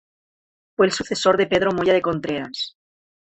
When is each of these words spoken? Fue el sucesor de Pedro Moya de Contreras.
Fue 0.75 0.87
el 0.87 0.91
sucesor 0.93 1.37
de 1.37 1.45
Pedro 1.45 1.73
Moya 1.73 1.93
de 1.93 2.01
Contreras. 2.01 2.75